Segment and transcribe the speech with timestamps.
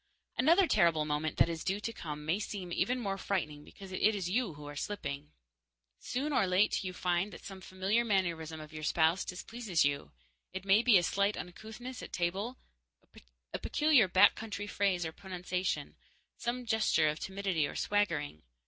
[0.35, 4.01] Another terrible moment that is due to come may seem even more frightening because it
[4.15, 5.31] is you who are slipping.
[5.99, 10.11] Soon or late you find that some familiar mannerism of your spouse displeases you.
[10.53, 12.57] It may be a slight uncouthness at table,
[13.53, 15.95] a peculiar back country phrase or pronunciation,
[16.35, 18.41] some gesture of timidity or swaggering.